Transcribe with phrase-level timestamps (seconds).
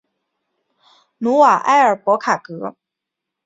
[1.19, 2.75] 努瓦埃尔博卡格。